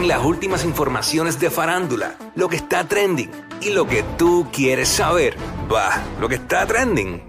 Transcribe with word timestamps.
traen 0.00 0.08
las 0.08 0.24
últimas 0.24 0.64
informaciones 0.64 1.38
de 1.40 1.50
farándula, 1.50 2.14
lo 2.34 2.48
que 2.48 2.56
está 2.56 2.84
trending 2.84 3.30
y 3.60 3.70
lo 3.70 3.86
que 3.86 4.02
tú 4.16 4.48
quieres 4.52 4.88
saber. 4.88 5.36
Va, 5.70 6.02
lo 6.18 6.28
que 6.28 6.36
está 6.36 6.66
trending. 6.66 7.22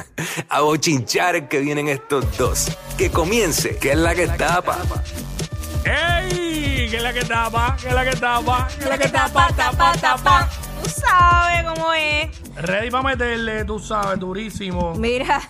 A 0.48 0.60
bochinchar 0.60 1.48
que 1.48 1.60
vienen 1.60 1.88
estos 1.88 2.36
dos. 2.36 2.76
Que 2.96 3.10
comience, 3.10 3.76
que 3.78 3.92
es 3.92 3.98
la 3.98 4.14
que 4.14 4.26
tapa. 4.26 4.78
¡Ey! 5.84 6.88
¿Qué 6.90 6.96
es 6.96 7.02
la 7.02 7.12
que 7.12 7.24
tapa? 7.24 7.76
¿Qué 7.80 7.88
es 7.88 7.94
la 7.94 8.04
que 8.04 8.16
tapa? 8.16 8.68
¿Qué 8.76 8.84
es 8.84 8.90
la 8.90 8.98
que 8.98 9.08
tapa, 9.08 9.48
tapa, 9.56 9.92
tapa. 9.98 10.48
Tú 10.82 10.90
sabes 10.90 11.64
cómo 11.64 11.92
es. 11.94 12.28
Ready 12.56 12.90
para 12.90 13.04
meterle, 13.04 13.64
tú 13.64 13.78
sabes, 13.78 14.18
durísimo. 14.18 14.94
Mira, 14.96 15.40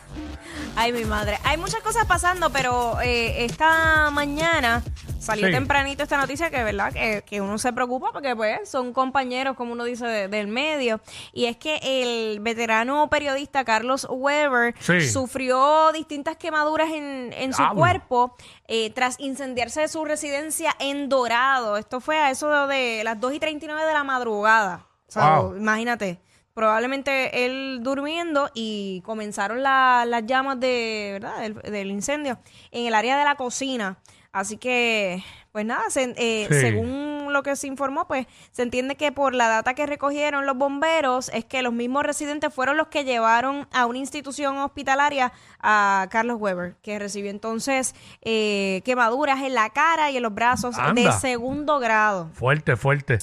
ay 0.79 0.93
mi 0.93 1.05
madre. 1.05 1.39
Hay 1.45 1.57
muchas 1.57 1.81
cosas 1.83 2.07
pasando, 2.07 2.51
pero 2.51 3.01
eh, 3.03 3.45
esta 3.45 4.11
mañana 4.11 4.83
salió 5.19 5.47
Sí. 5.49 5.53
tempranito 5.53 6.03
esta 6.05 6.17
noticia 6.17 6.51
que, 6.51 6.63
¿verdad? 6.63 6.93
Que, 6.93 7.23
que 7.27 7.41
uno 7.41 7.59
se 7.59 7.73
preocupa 7.73 8.13
porque, 8.13 8.35
pues, 8.37 8.69
son 8.69 8.93
compañeros, 8.93 9.57
como 9.57 9.73
uno 9.73 9.85
dice, 9.85 10.07
de- 10.07 10.29
del 10.29 10.47
medio. 10.47 11.01
Y 11.33 11.47
es 11.47 11.57
que 11.57 11.81
el 11.83 12.41
veterano 12.41 13.11
periodista 13.11 13.65
Carlos 13.65 14.07
Weber 14.09 14.75
Sí. 14.81 15.09
sufrió 15.09 15.91
distintas 15.93 16.37
quemaduras 16.37 16.91
en, 16.91 17.33
en 17.33 17.53
su 17.53 17.63
Diablo. 17.63 17.81
cuerpo 17.81 18.37
eh, 18.69 18.91
tras 18.91 19.19
incendiarse 19.19 19.81
de 19.81 19.89
su 19.89 20.05
residencia 20.05 20.75
en 20.79 21.09
Dorado. 21.09 21.77
Esto 21.77 22.01
fue 22.01 22.19
a 22.19 22.31
eso 22.31 22.67
de 22.69 23.03
las 23.05 23.19
2 23.19 23.35
y 23.35 23.41
39 23.41 23.85
de 23.85 23.93
la 23.93 24.05
madrugada. 24.05 24.87
O 25.09 25.11
sea, 25.11 25.41
Wow. 25.41 25.57
imagínate. 25.57 26.21
Probablemente 26.59 27.47
él 27.47 27.79
durmiendo 27.83 28.51
y 28.53 29.01
comenzaron 29.05 29.63
la- 29.63 30.05
las 30.09 30.27
llamas 30.27 30.59
de, 30.59 31.11
¿verdad? 31.13 31.39
Del, 31.41 31.55
del 31.55 31.91
incendio 31.93 32.41
en 32.73 32.87
el 32.87 32.95
área 32.95 33.17
de 33.17 33.25
la 33.25 33.37
cocina. 33.37 33.99
Así 34.33 34.57
que, 34.57 35.23
pues 35.53 35.65
nada, 35.65 35.89
se- 35.89 36.15
eh, 36.17 36.49
Sí. 36.51 36.61
según 36.61 37.33
lo 37.33 37.45
que 37.45 37.55
se 37.55 37.69
informó, 37.69 38.09
pues 38.09 38.27
se 38.51 38.63
entiende 38.63 38.97
que 38.97 39.13
por 39.13 39.37
la 39.37 39.47
data 39.47 39.75
que 39.75 39.87
recogieron 39.87 40.47
los 40.47 40.57
bomberos 40.57 41.31
es 41.33 41.45
que 41.45 41.63
los 41.63 41.73
mismos 41.73 42.03
residentes 42.03 42.53
fueron 42.53 42.77
los 42.77 42.89
que 42.89 43.05
llevaron 43.05 43.69
a 43.73 43.87
una 43.87 43.99
institución 43.99 44.59
hospitalaria 44.59 45.33
a 45.61 46.09
Carlos 46.11 46.39
Weber, 46.41 46.75
que 46.83 46.99
recibió 46.99 47.31
entonces 47.31 47.95
eh, 48.23 48.83
quemaduras 48.85 49.43
en 49.43 49.55
la 49.55 49.71
cara 49.71 50.11
y 50.11 50.17
en 50.17 50.25
los 50.25 50.35
brazos 50.35 50.75
de 50.95 51.13
segundo 51.13 51.79
grado. 51.79 52.31
Fuerte, 52.33 52.77
fuerte. 52.77 53.19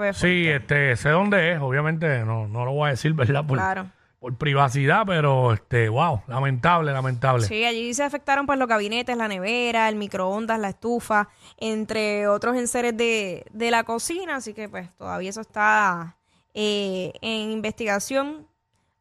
Fue 0.00 0.14
Sí, 0.14 0.48
este, 0.48 0.96
sé 0.96 1.10
dónde 1.10 1.52
es, 1.52 1.60
obviamente 1.60 2.24
no, 2.24 2.48
no 2.48 2.64
lo 2.64 2.72
voy 2.72 2.88
a 2.88 2.90
decir, 2.92 3.12
¿verdad? 3.14 3.44
Por, 3.46 3.58
Claro. 3.58 3.90
por 4.18 4.34
privacidad, 4.36 5.02
pero 5.06 5.52
este, 5.52 5.88
wow, 5.90 6.22
lamentable, 6.26 6.92
lamentable. 6.92 7.46
Sí, 7.46 7.64
allí 7.64 7.92
se 7.92 8.02
afectaron 8.02 8.46
pues 8.46 8.58
los 8.58 8.66
gabinetes, 8.68 9.16
la 9.16 9.28
nevera, 9.28 9.88
el 9.88 9.96
microondas, 9.96 10.58
la 10.58 10.70
estufa, 10.70 11.28
entre 11.58 12.28
otros 12.28 12.56
enseres 12.56 12.96
de, 12.96 13.44
de 13.52 13.70
la 13.70 13.84
cocina, 13.84 14.36
así 14.36 14.54
que 14.54 14.68
pues 14.68 14.90
todavía 14.96 15.28
eso 15.30 15.42
está 15.42 16.16
eh, 16.54 17.12
en 17.20 17.50
investigación. 17.50 18.46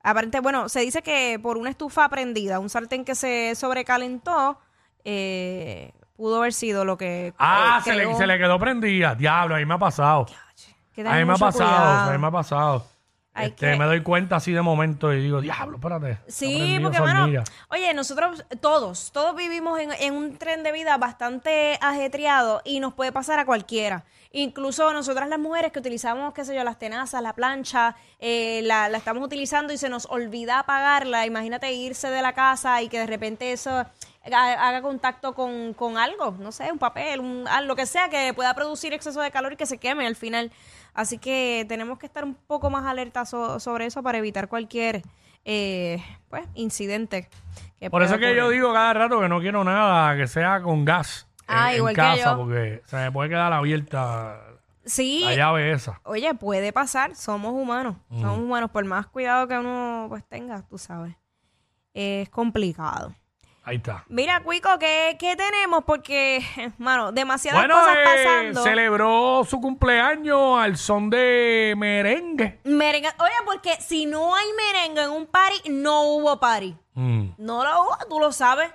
Aparente, 0.03 0.39
bueno, 0.39 0.69
se 0.69 0.81
dice 0.81 1.01
que 1.01 1.39
por 1.41 1.57
una 1.57 1.69
estufa 1.69 2.07
prendida, 2.09 2.59
un 2.59 2.69
sartén 2.69 3.03
que 3.05 3.15
se 3.15 3.53
sobrecalentó, 3.55 4.57
eh, 5.03 5.91
pudo 6.15 6.37
haber 6.39 6.53
sido 6.53 6.85
lo 6.85 6.97
que... 6.97 7.33
Ah, 7.37 7.79
eh, 7.79 7.83
se 7.83 7.95
le, 7.95 8.15
se 8.15 8.27
le 8.27 8.37
quedó 8.37 8.57
prendida. 8.59 9.15
Diablo, 9.15 9.55
a 9.55 9.57
mí 9.57 9.65
me 9.65 9.73
ha 9.73 9.77
pasado. 9.77 10.25
Que 10.93 11.01
A 11.07 11.13
mí 11.15 11.25
me 11.25 11.33
ha 11.33 11.37
pasado, 11.37 11.69
cuidado. 11.69 12.09
a 12.09 12.11
mí 12.13 12.17
me 12.17 12.27
ha 12.27 12.31
pasado. 12.31 12.85
Hay 13.33 13.47
Este, 13.49 13.71
que- 13.71 13.77
Me 13.77 13.85
doy 13.85 14.01
cuenta 14.01 14.35
así 14.37 14.51
de 14.51 14.61
momento 14.61 15.13
y 15.13 15.21
digo, 15.21 15.39
diablo, 15.39 15.77
espérate. 15.77 16.17
Sí, 16.27 16.77
porque 16.81 16.99
hornilla". 16.99 17.43
oye, 17.69 17.93
nosotros 17.93 18.43
todos, 18.59 19.11
todos 19.13 19.35
vivimos 19.35 19.79
en, 19.79 19.91
en 19.93 20.13
un 20.15 20.37
tren 20.37 20.63
de 20.63 20.71
vida 20.71 20.97
bastante 20.97 21.77
ajetreado 21.81 22.61
y 22.65 22.79
nos 22.79 22.93
puede 22.95 23.11
pasar 23.11 23.39
a 23.39 23.45
cualquiera. 23.45 24.03
Incluso 24.31 24.91
nosotras 24.93 25.29
las 25.29 25.39
mujeres 25.39 25.71
que 25.71 25.79
utilizamos, 25.79 26.33
qué 26.33 26.43
sé 26.43 26.55
yo, 26.55 26.63
las 26.63 26.77
tenazas, 26.77 27.21
la 27.23 27.33
plancha, 27.33 27.95
eh, 28.19 28.61
la, 28.63 28.89
la 28.89 28.97
estamos 28.97 29.23
utilizando 29.23 29.73
y 29.73 29.77
se 29.77 29.89
nos 29.89 30.05
olvida 30.07 30.59
apagarla. 30.59 31.25
Imagínate 31.25 31.71
irse 31.71 32.09
de 32.09 32.21
la 32.21 32.33
casa 32.33 32.81
y 32.81 32.89
que 32.89 32.99
de 32.99 33.07
repente 33.07 33.51
eso 33.51 33.85
haga 34.25 34.81
contacto 34.81 35.33
con, 35.33 35.73
con 35.73 35.97
algo, 35.97 36.35
no 36.39 36.51
sé, 36.51 36.71
un 36.71 36.77
papel, 36.79 37.19
un, 37.21 37.45
ah, 37.49 37.61
lo 37.61 37.75
que 37.75 37.85
sea 37.85 38.09
que 38.09 38.33
pueda 38.33 38.53
producir 38.53 38.93
exceso 38.93 39.21
de 39.21 39.31
calor 39.31 39.53
y 39.53 39.55
que 39.55 39.65
se 39.65 39.77
queme 39.77 40.05
al 40.05 40.15
final. 40.15 40.51
Así 40.93 41.17
que 41.17 41.65
tenemos 41.69 41.97
que 41.99 42.05
estar 42.05 42.23
un 42.25 42.35
poco 42.35 42.69
más 42.69 42.85
alertas 42.85 43.29
so- 43.29 43.59
sobre 43.59 43.85
eso 43.85 44.03
para 44.03 44.17
evitar 44.17 44.47
cualquier 44.49 45.01
eh, 45.45 46.03
pues, 46.29 46.45
incidente. 46.55 47.29
Que 47.79 47.89
Por 47.89 48.03
eso 48.03 48.15
es 48.15 48.19
que 48.19 48.35
yo 48.35 48.49
digo 48.49 48.73
cada 48.73 48.93
rato 48.93 49.21
que 49.21 49.29
no 49.29 49.39
quiero 49.39 49.63
nada 49.63 50.15
que 50.17 50.27
sea 50.27 50.61
con 50.61 50.83
gas 50.83 51.27
en- 51.47 51.55
Ah, 51.55 51.71
en, 51.71 51.77
igual 51.77 51.95
casa, 51.95 52.31
yo. 52.31 52.37
porque 52.37 52.81
se 52.85 52.97
me 52.97 53.11
puede 53.11 53.29
quedar 53.29 53.53
abierta 53.53 54.41
Sí, 54.85 55.21
la 55.23 55.35
llave 55.35 55.71
esa. 55.71 56.01
oye, 56.03 56.33
puede 56.35 56.73
pasar, 56.73 57.15
somos 57.15 57.53
humanos, 57.53 57.95
Mm. 58.09 58.19
somos 58.21 58.37
humanos, 58.39 58.69
por 58.69 58.83
más 58.85 59.07
cuidado 59.07 59.47
que 59.47 59.57
uno 59.57 60.07
pues 60.09 60.25
tenga, 60.27 60.61
tú 60.67 60.77
sabes, 60.77 61.15
es 61.93 62.29
complicado. 62.29 63.13
Ahí 63.69 63.75
está. 63.75 64.03
Mira, 64.07 64.41
Cuico, 64.41 64.79
¿qué, 64.79 65.15
qué 65.19 65.35
tenemos? 65.35 65.83
Porque, 65.83 66.43
mano, 66.79 67.11
demasiadas 67.11 67.61
Bueno, 67.61 67.75
cosas 67.75 67.97
eh, 67.97 68.03
pasando. 68.03 68.63
celebró 68.63 69.45
su 69.47 69.61
cumpleaños 69.61 70.59
al 70.59 70.75
son 70.75 71.11
de 71.11 71.75
merengue. 71.77 72.61
Merengue, 72.63 73.09
oye, 73.19 73.31
porque 73.45 73.75
si 73.79 74.07
no 74.07 74.33
hay 74.35 74.47
merengue 74.57 75.03
en 75.03 75.11
un 75.11 75.27
party, 75.27 75.69
no 75.69 76.01
hubo 76.01 76.39
party. 76.39 76.75
Mm. 76.95 77.33
No 77.37 77.63
lo 77.63 77.83
hubo, 77.83 77.97
tú 78.09 78.19
lo 78.19 78.31
sabes. 78.31 78.71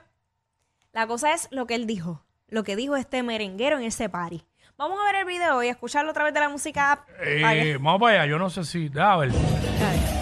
La 0.93 1.09
cosa 1.09 1.33
es 1.35 1.49
lo 1.51 1.67
que 1.67 1.75
él 1.75 1.89
dijo, 1.89 2.25
lo 2.47 2.63
que 2.63 2.77
dijo 2.77 2.95
este 2.95 3.25
merenguero 3.25 3.79
en 3.79 3.83
ese 3.87 4.09
party. 4.09 4.47
Vamos 4.77 5.01
a 5.01 5.07
ver 5.07 5.17
el 5.23 5.25
video 5.25 5.61
y 5.65 5.69
escucharlo 5.71 6.13
a 6.13 6.15
través 6.15 6.33
de 6.33 6.39
la 6.39 6.49
música. 6.49 7.05
Eh, 7.21 7.79
vamos 7.81 8.01
para 8.01 8.23
allá, 8.23 8.31
yo 8.31 8.39
no 8.39 8.49
sé 8.49 8.63
si. 8.63 8.93
A 8.97 9.17
ver. 9.17 9.33
Ahí 9.33 10.14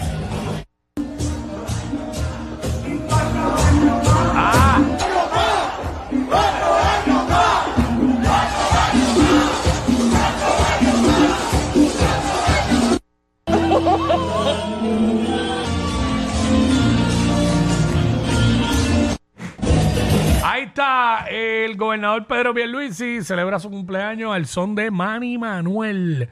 gobernador 21.93 22.25
Pedro 22.25 22.53
Pierluisi, 22.55 23.21
celebra 23.23 23.59
su 23.59 23.69
cumpleaños 23.69 24.33
al 24.33 24.47
son 24.47 24.73
de 24.73 24.89
Manny 24.89 25.37
Manuel, 25.37 26.27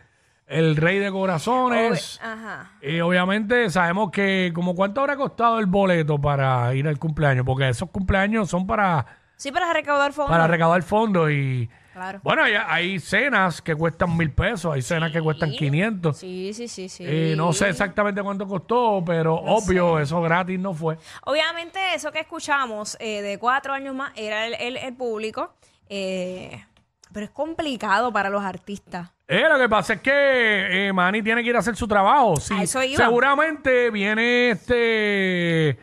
el 0.48 0.76
rey 0.76 0.98
de 0.98 1.12
corazones. 1.12 2.20
Ajá. 2.24 2.72
Y 2.82 3.00
obviamente 3.00 3.70
sabemos 3.70 4.10
que 4.10 4.52
como 4.56 4.74
cuánto 4.74 5.02
habrá 5.02 5.16
costado 5.16 5.60
el 5.60 5.68
boleto 5.68 6.20
para 6.20 6.74
ir 6.74 6.88
al 6.88 6.98
cumpleaños, 6.98 7.46
porque 7.46 7.70
esos 7.70 7.92
cumpleaños 7.92 8.50
son 8.50 8.66
para, 8.66 9.06
Sí, 9.36 9.52
para 9.52 9.72
recaudar 9.72 10.14
fondos. 10.14 10.32
para 10.32 10.48
recaudar 10.48 10.82
fondos 10.82 11.30
y 11.30 11.70
Claro. 11.94 12.20
bueno, 12.24 12.44
hay, 12.44 12.54
hay 12.56 13.00
cenas 13.00 13.62
que 13.62 13.76
cuestan 13.76 14.16
mil 14.16 14.32
pesos, 14.32 14.74
hay 14.74 14.82
cenas 14.82 15.12
que 15.12 15.22
cuestan 15.22 15.52
500. 15.52 16.18
Sí, 16.18 16.54
sí, 16.54 16.68
sí, 16.68 16.88
sí. 16.88 17.04
Eh, 17.06 17.34
no 17.36 17.52
sé 17.52 17.68
exactamente 17.70 18.22
cuánto 18.24 18.48
costó, 18.48 19.04
pero 19.06 19.36
obvio, 19.36 20.00
eso 20.00 20.22
gratis 20.22 20.58
no 20.60 20.74
fue. 20.74 20.98
Obviamente 21.26 21.80
eso 21.94 22.12
que 22.12 22.20
escuchamos 22.22 22.96
eh, 23.02 23.22
de 23.22 23.38
cuatro 23.40 23.74
años 23.74 23.94
más 23.94 24.14
era 24.16 24.48
el, 24.48 24.54
el- 24.54 24.78
el 24.78 24.94
público, 24.96 25.54
eh, 25.90 26.64
pero 27.12 27.26
es 27.26 27.32
complicado 27.32 28.14
para 28.14 28.30
los 28.30 28.42
artistas. 28.44 29.12
Eh, 29.28 29.46
lo 29.50 29.58
que 29.60 29.68
pasa 29.68 29.94
es 29.94 30.02
que 30.02 30.88
eh, 30.88 30.94
Manny 30.94 31.22
tiene 31.22 31.44
que 31.44 31.50
ir 31.50 31.56
a 31.56 31.60
hacer 31.60 31.76
su 31.76 31.88
trabajo. 31.88 32.38
Sí, 32.38 32.54
A 32.58 32.64
eso 32.64 32.82
iba. 32.84 33.04
seguramente 33.04 33.90
viene 33.90 34.52
este. 34.52 35.78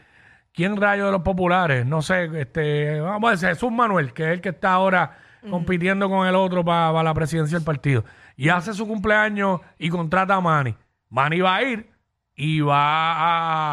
¿Quién 0.53 0.77
rayo 0.77 1.07
de 1.07 1.13
los 1.13 1.23
populares? 1.23 1.87
No 1.87 2.03
sé, 2.03 2.29
este. 2.41 3.01
Vamos 3.01 3.29
a 3.29 3.31
decir, 3.33 3.49
Jesús 3.51 3.71
Manuel, 3.71 4.13
que 4.13 4.25
es 4.25 4.29
el 4.31 4.41
que 4.41 4.49
está 4.51 4.73
ahora 4.73 5.17
compitiendo 5.51 6.09
con 6.09 6.27
el 6.27 6.35
otro 6.35 6.65
para 6.65 7.03
la 7.03 7.15
presidencia 7.15 7.59
del 7.59 7.65
partido. 7.65 8.05
Y 8.37 8.49
hace 8.49 8.73
su 8.75 8.87
cumpleaños 8.87 9.61
y 9.79 9.89
contrata 9.91 10.35
a 10.35 10.41
Manny. 10.41 10.75
Manny 11.11 11.41
va 11.41 11.57
a 11.57 11.63
ir 11.63 11.91
y 12.35 12.61
va 12.61 12.77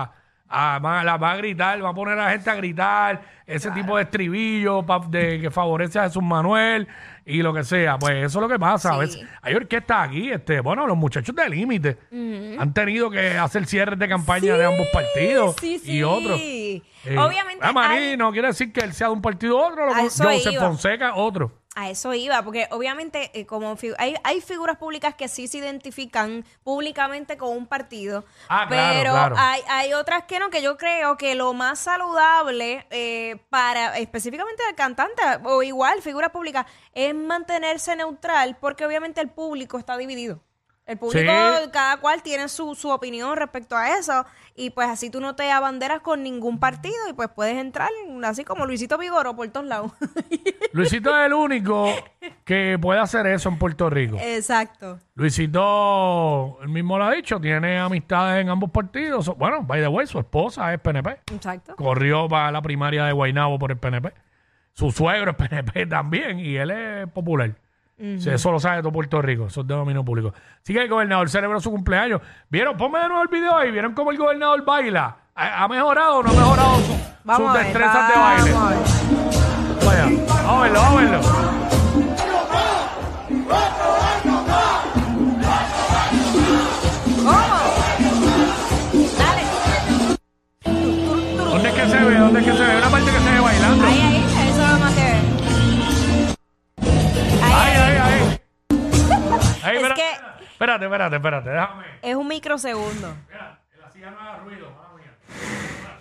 a. 0.02 0.12
a- 0.48 1.04
la 1.04 1.18
va 1.18 1.32
a 1.32 1.36
gritar, 1.38 1.84
va 1.84 1.90
a 1.90 1.94
poner 1.94 2.18
a 2.20 2.26
la 2.26 2.32
gente 2.32 2.50
a 2.50 2.56
gritar, 2.56 3.22
ese 3.46 3.72
tipo 3.72 3.98
de 3.98 4.04
estribillo 4.04 4.86
pa- 4.86 5.00
de, 5.08 5.42
que 5.42 5.52
favorece 5.52 6.00
a 6.00 6.04
Jesús 6.04 6.24
Manuel 6.24 6.88
y 7.26 7.42
lo 7.42 7.54
que 7.54 7.64
sea. 7.64 7.98
Pues 7.98 8.16
eso 8.26 8.40
es 8.40 8.42
lo 8.42 8.48
que 8.48 8.60
pasa. 8.60 8.94
A 8.94 8.98
veces 8.98 9.22
hay 9.42 9.56
orquestas 9.56 10.08
aquí, 10.08 10.30
este, 10.32 10.60
bueno, 10.60 10.86
los 10.88 10.96
muchachos 10.98 11.36
de 11.36 11.50
límite 11.50 11.98
han 12.60 12.74
tenido 12.74 13.10
que 13.10 13.38
hacer 13.38 13.66
cierres 13.66 13.98
de 14.00 14.08
campaña 14.08 14.56
de 14.58 14.66
ambos 14.66 14.88
partidos 14.94 15.56
Sí, 15.60 15.80
sí. 15.80 15.94
y 15.98 16.04
otros. 16.04 16.40
Eh, 16.42 16.82
Obviamente. 17.18 17.60
ah, 17.62 17.72
Maní 17.72 17.96
hay- 17.98 18.18
no 18.18 18.32
quiere 18.32 18.48
decir 18.50 18.72
que 18.74 18.82
él 18.82 18.94
sea 18.94 19.08
de 19.08 19.14
un 19.14 19.22
partido 19.22 19.58
u 19.58 19.60
otro, 19.60 19.86
lo- 19.86 19.94
A 19.94 20.02
eso 20.04 20.24
Joseph 20.24 20.54
iba. 20.54 20.62
Fonseca, 20.68 21.16
otro. 21.16 21.52
A 21.78 21.90
eso 21.90 22.14
iba, 22.14 22.42
porque 22.42 22.68
obviamente 22.72 23.32
eh, 23.38 23.46
como 23.46 23.76
fi- 23.76 23.92
hay, 23.98 24.16
hay 24.24 24.40
figuras 24.40 24.78
públicas 24.78 25.14
que 25.16 25.28
sí 25.28 25.48
se 25.50 25.58
identifican 25.58 26.46
públicamente 26.64 27.36
con 27.36 27.50
un 27.50 27.68
partido, 27.68 28.24
Ah, 28.48 28.66
claro, 28.70 28.98
pero 28.98 29.12
claro. 29.12 29.36
Hay, 29.38 29.62
hay 29.68 29.94
otras 29.94 30.24
que 30.24 30.40
no, 30.40 30.50
que 30.50 30.62
yo 30.62 30.78
creo 30.78 31.18
que 31.18 31.36
lo 31.36 31.54
más 31.54 31.80
saludable 31.80 32.88
eh, 32.92 33.38
para 33.50 33.98
específicamente 33.98 34.64
el 34.70 34.76
cantante 34.76 35.22
o 35.44 35.64
igual 35.64 36.02
figuras 36.02 36.32
públicas 36.32 36.66
es 36.94 37.14
mantenerse 37.14 37.94
neutral 37.98 38.56
porque 38.62 38.86
obviamente 38.86 39.20
el 39.20 39.30
público 39.30 39.78
está 39.78 39.98
dividido. 39.98 40.40
El 40.86 40.98
público, 41.00 41.32
Sí. 41.32 41.70
cada 41.72 41.98
cual 41.98 42.22
tiene 42.22 42.48
su, 42.48 42.76
su 42.76 42.90
opinión 42.90 43.36
respecto 43.38 43.76
a 43.76 43.98
eso 43.98 44.24
y 44.56 44.70
pues 44.70 44.88
así 44.88 45.10
tú 45.10 45.20
no 45.20 45.36
te 45.36 45.52
abanderas 45.52 46.02
con 46.02 46.22
ningún 46.22 46.60
partido 46.60 46.96
y 47.10 47.14
pues 47.14 47.28
puedes 47.30 47.58
entrar 47.58 47.90
así 48.24 48.44
como 48.44 48.68
Luisito 48.68 48.98
Vigoro 49.00 49.36
por 49.36 49.48
todos 49.48 49.66
lados. 49.66 49.92
Luisito 50.74 51.18
es 51.18 51.26
el 51.26 51.34
único 51.34 51.88
que 52.44 52.78
puede 52.80 53.00
hacer 53.00 53.26
eso 53.28 53.50
en 53.50 53.58
Puerto 53.58 53.90
Rico. 53.90 54.18
Exacto. 54.22 55.00
Luisito, 55.16 56.58
él 56.62 56.70
mismo 56.70 56.98
lo 56.98 57.06
ha 57.06 57.12
dicho, 57.14 57.40
tiene 57.40 57.80
amistades 57.80 58.42
en 58.44 58.50
ambos 58.50 58.70
partidos. 58.70 59.36
Bueno, 59.38 59.64
by 59.64 59.82
the 59.82 59.88
way, 59.88 60.06
su 60.06 60.20
esposa 60.20 60.72
es 60.74 60.80
PNP. 60.80 61.20
Exacto. 61.34 61.76
Corrió 61.76 62.28
para 62.28 62.52
la 62.52 62.62
primaria 62.62 63.06
de 63.06 63.12
Guaynabo 63.12 63.58
por 63.58 63.72
el 63.72 63.78
PNP. 63.78 64.14
Su 64.74 64.92
suegro 64.92 65.32
es 65.32 65.38
PNP 65.38 65.86
también 65.90 66.40
y 66.40 66.58
él 66.58 66.70
es 66.72 67.08
popular. 67.10 67.56
Sí, 67.98 68.30
Eso 68.30 68.52
lo 68.52 68.60
sabe 68.60 68.82
todo 68.82 68.92
Puerto 68.92 69.22
Rico, 69.22 69.48
eso 69.48 69.62
es 69.62 69.68
de 69.68 69.74
dominio 69.74 70.04
público. 70.04 70.34
Así 70.62 70.74
que 70.74 70.82
el 70.82 70.90
gobernador 70.90 71.30
celebró 71.30 71.60
su 71.62 71.72
cumpleaños. 71.72 72.20
¿Vieron? 72.50 72.76
Ponme 72.76 73.00
de 73.00 73.08
nuevo 73.08 73.24
el 73.24 73.30
video 73.30 73.56
ahí. 73.56 73.72
¿Vieron 73.72 73.94
cómo 73.94 74.12
el 74.12 74.18
gobernador 74.18 74.66
baila? 74.66 75.16
¿Ha, 75.34 75.64
ha 75.64 75.68
mejorado 75.70 76.18
o 76.18 76.24
no 76.24 76.30
ha 76.30 76.34
mejorado 76.34 76.76
su- 76.76 76.84
sus 77.36 77.54
ver. 77.54 77.64
destrezas 77.64 78.08
de 78.14 78.20
baile? 78.20 78.52
vamos 78.52 78.66
a 78.66 78.70
ver. 78.70 79.86
Vaya, 79.86 80.04
vamos 80.28 80.50
a 80.50 80.62
verlo, 80.62 80.80
vamos 80.82 80.98
a 80.98 81.02
verlo. 81.02 81.65
Espérate, 100.84 101.16
espérate, 101.16 101.16
espérate, 101.16 101.50
déjame. 101.50 101.86
Es 102.02 102.16
un 102.16 102.28
microsegundo. 102.28 103.16
Mira, 103.30 103.60
la 103.82 103.90
silla 103.92 104.12
no 104.12 104.20
haga 104.20 104.38
ruido, 104.40 104.70
mala 104.72 104.90
mía. 104.96 105.12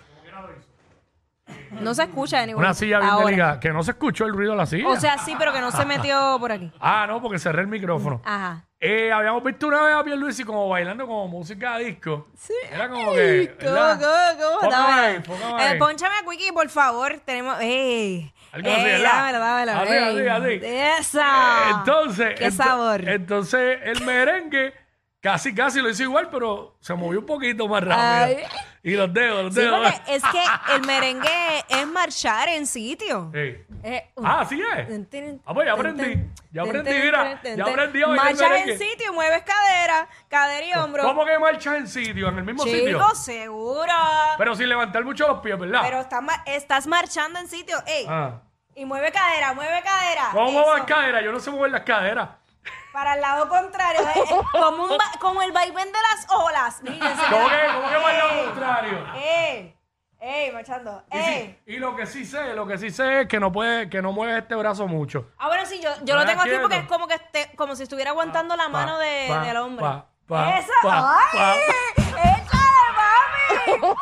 Como 0.09 0.21
quiera 0.21 0.41
lo 0.41 0.47
hizo. 0.51 1.81
No 1.83 1.93
se 1.93 2.03
escucha 2.03 2.39
de 2.41 2.47
ningún 2.47 2.63
Una 2.63 2.73
silla 2.73 2.99
bien 2.99 3.09
ahora. 3.09 3.25
delicada. 3.25 3.59
Que 3.59 3.71
no 3.71 3.83
se 3.83 3.91
escuchó 3.91 4.25
el 4.25 4.33
ruido 4.33 4.51
de 4.51 4.57
la 4.57 4.65
silla. 4.65 4.87
O 4.87 4.95
sea, 4.97 5.17
sí, 5.17 5.35
pero 5.37 5.51
que 5.53 5.61
no 5.61 5.71
se 5.71 5.85
metió 5.85 6.37
por 6.39 6.51
aquí. 6.51 6.71
ah, 6.79 7.05
no, 7.07 7.21
porque 7.21 7.39
cerré 7.39 7.61
el 7.61 7.67
micrófono. 7.67 8.21
Ajá. 8.23 8.63
Eh, 8.79 9.11
habíamos 9.11 9.43
visto 9.43 9.67
una 9.67 9.81
vez 9.81 9.95
a 9.95 10.03
Pierluisi 10.03 10.43
como 10.43 10.69
bailando 10.69 11.07
como 11.07 11.27
música 11.27 11.77
disco. 11.79 12.27
Sí. 12.37 12.53
Era 12.71 12.87
como 12.89 13.13
que. 13.13 13.55
¿Cómo, 13.59 13.71
¿verdad? 13.73 13.99
cómo, 14.37 14.47
cómo? 14.59 14.59
Póngame 14.69 14.91
Dame. 14.91 15.01
ahí, 15.07 15.19
póngame 15.21 15.63
Eh, 15.63 15.67
ahí. 15.67 15.77
a 15.79 16.29
Quickie, 16.29 16.51
por 16.51 16.69
favor. 16.69 17.19
Tenemos. 17.25 17.57
¡Ey! 17.61 18.31
Algo 18.55 18.69
así, 18.71 18.79
¡Ey, 18.79 18.91
¿verdad? 18.93 19.11
dámelo, 19.13 19.39
dámelo! 19.39 19.71
Así, 19.73 19.93
ey. 19.93 20.27
así, 20.27 20.27
así. 20.27 20.59
¡Esa! 20.99 21.69
Entonces. 21.71 22.35
¡Qué 22.39 22.47
ento- 22.47 22.51
sabor! 22.63 23.07
Entonces, 23.09 23.79
el 23.83 24.01
merengue 24.05 24.73
casi, 25.19 25.53
casi 25.53 25.81
lo 25.81 25.89
hizo 25.89 26.03
igual, 26.03 26.29
pero 26.31 26.77
se 26.79 26.93
movió 26.93 27.19
un 27.19 27.25
poquito 27.25 27.67
más 27.67 27.83
rápido. 27.83 28.37
Ay. 28.37 28.37
Y 28.87 28.91
los 28.93 29.11
dedos, 29.11 29.45
los 29.45 29.53
Sí, 29.55 29.61
dedos. 29.61 29.79
porque 29.91 30.15
es 30.15 30.23
que 30.23 30.75
el 30.75 30.81
merengue 30.85 31.65
es 31.69 31.87
marchar 31.87 32.49
en 32.49 32.67
sitio. 32.67 33.31
Ey. 33.33 33.65
Eh, 33.83 34.11
Ah, 34.23 34.45
sí 34.47 34.61
es. 34.77 34.87
tin, 34.87 35.05
tin, 35.07 35.41
Ah, 35.45 35.53
pues 35.55 35.65
ya 35.67 35.73
tin, 35.73 35.79
aprendí. 35.79 36.03
tin, 36.03 36.33
Ya 36.51 36.61
tin, 36.61 36.69
aprendí, 36.69 36.91
tin, 36.91 37.01
mira. 37.01 37.41
tin, 37.41 37.55
Ya 37.57 37.63
tin. 37.65 37.73
aprendí 37.73 38.03
a 38.03 38.07
bailar 38.07 38.25
Marchas 38.25 38.49
merengue. 38.49 38.73
en 38.73 38.79
sitio, 38.79 39.13
mueves 39.13 39.41
cadera, 39.43 40.07
cadera 40.29 40.65
y 40.67 40.73
hombro. 40.73 41.01
¿Cómo 41.03 41.25
que 41.25 41.39
marchas 41.39 41.75
en 41.77 41.87
sitio? 41.87 42.29
En 42.29 42.37
el 42.37 42.43
mismo 42.43 42.63
sitio. 42.63 42.99
Chicos, 42.99 43.23
seguro. 43.25 43.93
Pero 44.37 44.55
sin 44.55 44.69
levantar 44.69 45.03
mucho 45.03 45.27
los 45.27 45.39
pies, 45.39 45.57
¿verdad? 45.57 45.81
Pero 45.83 45.99
estás, 46.01 46.21
ma- 46.21 46.43
estás 46.45 46.85
marchando 46.85 47.39
en 47.39 47.47
sitio. 47.47 47.77
Ey, 47.87 48.05
Ah. 48.07 48.39
y 48.75 48.85
mueve 48.85 49.11
cadera, 49.11 49.53
mueve 49.53 49.81
cadera. 49.83 50.29
¿Cómo 50.31 50.45
Eso. 50.49 50.53
muevo 50.59 50.77
las 50.77 50.85
caderas? 50.85 51.23
Yo 51.23 51.31
no 51.31 51.39
sé 51.39 51.49
mover 51.49 51.71
las 51.71 51.81
caderas. 51.81 52.29
Para 52.95 53.15
el 53.15 53.21
lado 53.21 53.49
contrario. 53.49 53.99
eh, 54.01 54.13
eh, 54.15 54.35
como, 54.53 54.83
un 54.85 54.97
ba- 54.97 55.11
como 55.19 55.41
el 55.41 55.51
vaivén 55.51 55.91
de 55.91 55.99
las 56.09 56.25
olas. 56.33 56.79
Fíjense. 56.81 57.23
¿Cómo 57.29 57.49
que, 57.49 57.55
cómo 57.73 57.89
que 57.89 57.97
baila 57.97 58.33
lo 58.33 58.45
contrario? 58.45 59.05
¡Ey! 59.15 59.77
¡Ey, 60.21 60.51
marchando! 60.53 61.03
Y, 61.11 61.17
¡Ey! 61.17 61.59
sí- 61.65 61.73
y 61.73 61.77
lo 61.77 61.93
que 61.97 62.05
sí 62.05 62.23
sé, 62.25 62.53
lo 62.53 62.65
que 62.65 62.77
sí 62.77 62.89
sé 62.91 63.21
es 63.23 63.27
que 63.27 63.37
no 63.39 63.51
puede, 63.51 63.89
que 63.89 64.01
no 64.01 64.13
mueves 64.13 64.41
este 64.41 64.55
brazo 64.55 64.87
mucho. 64.87 65.29
Ah, 65.37 65.47
bueno, 65.47 65.65
sí, 65.65 65.81
yo, 65.83 65.89
yo 66.03 66.15
lo 66.15 66.25
tengo 66.25 66.41
aquí 66.41 66.53
porque 66.61 66.77
es 66.77 66.87
como 66.87 67.05
que 67.07 67.15
esté, 67.15 67.51
como 67.57 67.75
si 67.75 67.83
estuviera 67.83 68.11
aguantando 68.11 68.55
la 68.55 68.63
Pa, 68.63 68.69
mano 68.69 68.97
de, 68.97 69.25
pa, 69.27 69.39
del 69.41 69.57
hombre. 69.57 69.85
pa, 69.85 70.05
pa, 70.25 70.57
¡Esa! 70.57 70.73
pa, 70.81 71.19
¡Ay! 71.33 71.59
¡Échale, 71.97 72.87
mami! 72.95 73.77
No, 73.81 73.95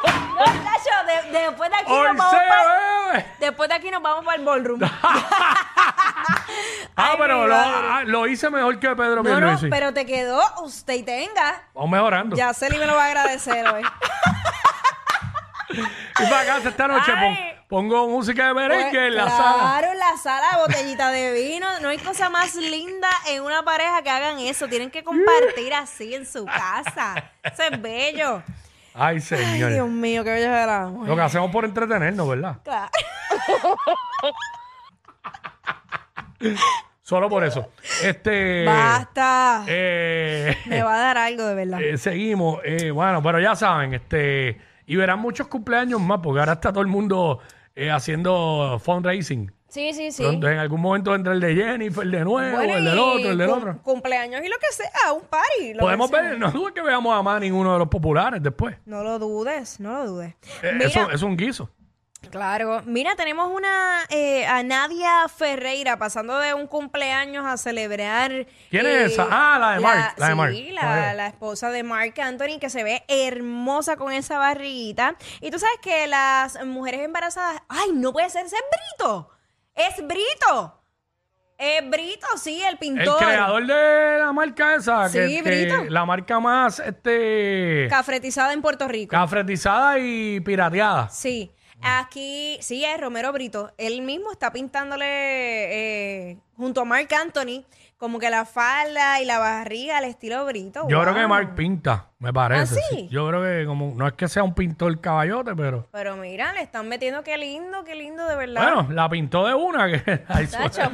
Nacho, 0.63 1.05
de- 1.31 1.39
después 1.39 1.69
de 1.71 1.75
aquí 1.77 1.91
¡Hoy 1.91 2.07
nos 2.09 2.17
vamos 2.17 2.31
se 2.31 2.47
para 2.47 3.07
bebe! 3.11 3.25
Después 3.39 3.69
de 3.69 3.75
aquí 3.75 3.89
nos 3.91 4.01
vamos 4.03 4.23
para 4.23 4.37
el 4.37 4.45
ballroom. 4.45 4.79
Ah, 6.95 7.09
Ay, 7.13 7.15
pero 7.17 7.41
mi 7.41 7.47
lo, 7.47 7.55
madre. 7.55 7.71
ah, 7.89 8.03
lo 8.05 8.27
hice 8.27 8.49
mejor 8.51 8.79
que 8.79 8.87
Pedro 8.89 9.15
No, 9.15 9.23
no, 9.23 9.23
Pierluisi. 9.23 9.67
pero 9.69 9.93
te 9.95 10.05
quedó 10.05 10.39
usted 10.61 10.93
y 10.93 11.01
tenga. 11.03 11.63
Vamos 11.73 11.89
mejorando. 11.89 12.35
Ya 12.35 12.53
Celi 12.53 12.77
me 12.77 12.85
lo 12.85 12.93
va 12.95 13.05
a 13.05 13.07
agradecer 13.07 13.67
hoy. 13.67 13.81
Y 16.19 16.25
para 16.29 16.45
casa 16.45 16.69
esta 16.69 16.87
noche 16.87 17.11
pon- 17.11 17.21
Ay. 17.35 17.55
pongo 17.67 18.07
música 18.07 18.45
de 18.47 18.53
merengue 18.53 18.91
Pues, 18.91 19.07
en 19.07 19.15
la 19.15 19.23
claro, 19.25 19.43
sala. 19.59 19.91
en 19.91 19.97
la 19.99 20.17
sala, 20.17 20.57
botellita 20.59 21.09
de 21.09 21.31
vino. 21.33 21.67
No 21.79 21.89
hay 21.89 21.97
cosa 21.97 22.29
más 22.29 22.53
linda 22.53 23.09
en 23.27 23.41
una 23.41 23.63
pareja 23.63 24.03
que 24.03 24.11
hagan 24.11 24.37
eso. 24.37 24.67
Tienen 24.67 24.91
que 24.91 25.03
compartir 25.03 25.73
así 25.73 26.13
en 26.13 26.27
su 26.27 26.45
casa. 26.45 27.31
Eso 27.41 27.63
es 27.63 27.81
bello. 27.81 28.43
Ay, 28.93 29.15
Ay, 29.15 29.21
señor. 29.21 29.71
Dios 29.71 29.89
mío, 29.89 30.23
qué 30.23 30.29
bello 30.29 30.53
es 30.55 30.63
el 30.63 30.69
amor. 30.69 31.07
Lo 31.07 31.15
que 31.15 31.21
hacemos 31.23 31.49
por 31.49 31.65
entretenernos, 31.65 32.29
¿verdad? 32.29 32.57
Claro. 32.63 32.91
Solo 37.01 37.29
por 37.29 37.43
eso. 37.43 37.69
Este. 38.03 38.63
Basta. 38.65 39.65
eh, 39.67 40.55
Me 40.67 40.81
va 40.83 40.95
a 40.95 40.97
dar 40.99 41.17
algo 41.17 41.45
de 41.45 41.53
verdad. 41.55 41.81
eh, 41.83 41.97
seguimos. 41.97 42.59
eh, 42.63 42.91
bueno, 42.91 43.21
pero 43.21 43.39
ya 43.39 43.55
saben, 43.55 43.93
este. 43.93 44.57
Y 44.85 44.95
verán 44.95 45.19
muchos 45.19 45.47
cumpleaños 45.47 45.99
más, 46.01 46.19
porque 46.23 46.39
ahora 46.39 46.53
está 46.53 46.71
todo 46.71 46.81
el 46.81 46.87
mundo 46.87 47.39
eh, 47.75 47.89
haciendo 47.91 48.79
fundraising. 48.83 49.51
Sí, 49.69 49.91
sí, 49.93 50.11
sí. 50.11 50.21
Pronto, 50.23 50.47
en 50.47 50.59
algún 50.59 50.79
momento 50.81 51.15
entra 51.15 51.33
el 51.33 51.39
de 51.39 51.55
Jennifer, 51.55 52.03
el 52.03 52.11
de 52.11 52.19
nuevo, 52.23 52.57
Bueno, 52.57 52.75
el 52.75 52.85
del 52.85 52.99
otro, 52.99 53.29
el 53.29 53.37
del 53.39 53.49
cum- 53.49 53.57
otro. 53.57 53.81
Cumpleaños 53.81 54.41
y 54.45 54.47
lo 54.47 54.55
que 54.59 54.67
sea, 54.71 55.13
un 55.13 55.23
party. 55.23 55.73
lo 55.73 55.79
Podemos 55.79 56.11
ver, 56.11 56.37
no 56.37 56.51
dudes 56.51 56.73
que 56.75 56.81
veamos 56.81 57.17
a 57.17 57.23
más 57.23 57.41
ninguno 57.41 57.73
de 57.73 57.79
los 57.79 57.87
populares 57.87 58.43
después. 58.43 58.75
No 58.85 59.01
lo 59.03 59.17
dudes, 59.17 59.79
no 59.79 59.93
lo 59.93 60.05
dudes. 60.05 60.35
Mira, 60.61 60.85
eso 60.85 61.09
es 61.11 61.21
un 61.23 61.35
guiso. 61.35 61.71
Claro. 62.29 62.81
Mira, 62.85 63.15
tenemos 63.15 63.51
una 63.51 64.03
eh, 64.09 64.45
a 64.45 64.63
Nadia 64.63 65.27
Ferreira 65.27 65.97
pasando 65.97 66.39
de 66.39 66.53
un 66.53 66.67
cumpleaños 66.67 67.45
a 67.45 67.57
celebrar. 67.57 68.31
eh, 68.31 68.47
¿Quién 68.69 68.85
es 68.85 69.11
esa? 69.13 69.27
Ah, 69.29 69.57
la 69.59 69.71
de 69.73 69.79
Mark, 69.79 70.15
la 70.17 70.27
de 70.47 70.53
sí, 70.55 70.71
la, 70.71 71.13
la 71.13 71.27
esposa 71.27 71.69
de 71.69 71.83
Mark 71.83 72.13
Anthony, 72.19 72.59
que 72.59 72.69
se 72.69 72.83
ve 72.83 73.03
hermosa 73.07 73.97
con 73.97 74.11
esa 74.11 74.37
barriguita. 74.39 75.15
Y 75.41 75.51
tú 75.51 75.59
sabes 75.59 75.77
que 75.81 76.07
las 76.07 76.63
mujeres 76.65 77.01
embarazadas. 77.01 77.61
¡Ay, 77.69 77.91
no 77.93 78.11
puede 78.13 78.29
ser! 78.29 78.45
¡Ese 78.45 78.55
es 78.55 78.63
Brito! 78.97 79.29
¡Es 79.75 80.07
Brito! 80.07 80.79
Es 81.55 81.87
Brito, 81.89 82.27
sí, 82.41 82.61
el 82.63 82.69
El 82.73 82.77
pintor. 82.79 83.17
creador 83.19 83.65
de 83.65 84.17
la 84.19 84.31
marca 84.33 84.75
esa, 84.75 85.07
Sí, 85.07 85.19
que 85.19 85.41
Brito. 85.43 85.83
la 85.87 86.03
marca 86.03 86.39
más 86.39 86.79
este 86.79 87.85
Cafretizada 87.89 88.53
en 88.53 88.61
Puerto 88.61 88.87
Rico. 88.87 89.11
cafretizada 89.11 89.99
y 89.99 90.39
pirateada. 90.41 91.07
Sí, 91.09 91.53
aquí 91.83 92.57
sí 92.61 92.83
es 92.85 92.99
Romero 92.99 93.31
Brito. 93.31 93.71
Él 93.77 94.01
mismo 94.01 94.31
está 94.31 94.51
pintándole 94.51 95.05
eh, 96.31 96.37
junto 96.57 96.81
a 96.81 96.85
Mark 96.85 97.07
Anthony 97.13 97.63
como 97.97 98.19
que 98.19 98.29
la 98.29 98.43
falda 98.43 99.21
y 99.21 99.25
la 99.25 99.39
barriga 99.39 99.97
al 99.99 100.03
estilo 100.03 100.45
Brito. 100.45 100.85
Yo 100.89 101.01
creo 101.01 101.13
que 101.15 101.25
Mark 101.25 101.55
pinta, 101.55 102.09
me 102.19 102.33
parece. 102.33 102.75
¿Ah, 102.77 102.87
sí? 102.89 103.07
Yo 103.09 103.25
creo 103.29 103.41
que 103.41 103.65
como 103.65 103.93
no 103.95 104.05
es 104.05 104.13
que 104.13 104.27
sea 104.27 104.43
un 104.43 104.53
pintor 104.53 104.99
caballote, 104.99 105.55
pero 105.55 105.87
Pero 105.89 106.17
mira, 106.17 106.51
le 106.51 106.59
están 106.61 106.89
metiendo 106.89 107.23
qué 107.23 107.37
lindo, 107.37 107.85
qué 107.85 107.95
lindo 107.95 108.27
de 108.27 108.35
verdad. 108.35 108.61
bueno, 108.61 108.87
la 108.93 109.07
pintó 109.07 109.47
de 109.47 109.53
una 109.53 109.87
que 109.87 110.21
ahí 110.27 110.47
Tacho. 110.47 110.73
suena. 110.73 110.89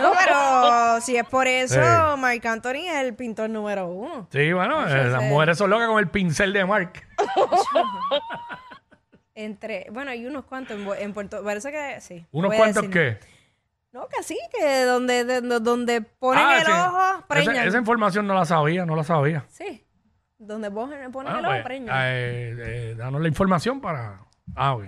No, 0.00 0.12
pero 0.24 1.00
si 1.00 1.16
es 1.16 1.24
por 1.26 1.48
eso, 1.48 1.74
Sí. 1.74 2.20
Mark 2.20 2.46
Anthony 2.46 2.86
es 2.86 2.96
el 3.00 3.14
pintor 3.16 3.50
número 3.50 3.88
uno. 3.88 4.28
Sí, 4.30 4.52
bueno, 4.52 4.86
eh, 4.88 5.06
las 5.06 5.24
mujeres 5.24 5.58
son 5.58 5.70
locas 5.70 5.88
con 5.88 5.98
el 5.98 6.08
pincel 6.08 6.52
de 6.52 6.64
Mark. 6.64 7.02
Entre, 9.34 9.86
bueno, 9.90 10.10
hay 10.10 10.26
unos 10.26 10.44
cuantos 10.44 10.78
en, 10.98 11.14
Puerto, 11.14 11.42
parece 11.42 11.70
que 11.72 12.00
sí. 12.00 12.20
no 12.32 12.38
¿Unos 12.40 12.54
cuantos 12.54 12.84
qué? 12.88 13.18
No, 13.92 14.06
que 14.08 14.22
sí, 14.22 14.38
que 14.52 14.84
donde, 14.84 15.24
de- 15.24 15.40
de- 15.40 15.60
donde 15.60 16.00
ponen 16.02 16.44
Ah, 16.46 16.58
el 16.58 16.66
sí. 16.66 16.72
ojo, 16.72 16.98
Esa, 16.98 17.26
preñan. 17.28 17.66
esa 17.68 17.78
información 17.78 18.26
no 18.26 18.34
la 18.34 18.44
sabía, 18.44 18.84
no 18.86 18.94
la 18.96 19.04
sabía. 19.04 19.44
Sí, 19.48 19.86
donde 20.38 20.70
ponen, 20.70 21.10
ponen 21.12 21.32
Bueno, 21.32 21.38
el 21.38 21.44
ojo, 21.44 21.54
pues, 21.54 21.64
preñan. 21.64 21.96
eh, 21.98 22.54
eh, 22.58 22.94
danos 22.96 23.20
la 23.22 23.28
información 23.28 23.80
para... 23.80 24.20
Ah, 24.54 24.74
ok. 24.74 24.84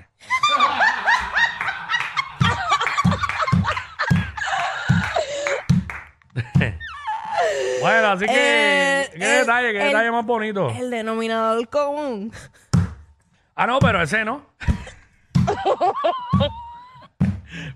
bueno, 7.80 8.06
así 8.08 8.26
que, 8.26 8.32
Eh, 9.02 9.10
¿qué 9.12 9.16
el- 9.32 9.40
detalle? 9.46 9.72
¿Qué 9.72 9.80
el- 9.80 9.86
detalle 9.88 10.10
más 10.10 10.24
bonito? 10.26 10.70
El 10.70 10.90
denominador 10.90 11.68
común. 11.68 12.32
Ah, 13.56 13.66
no, 13.66 13.78
pero 13.78 14.02
ese 14.02 14.24
no. 14.24 14.44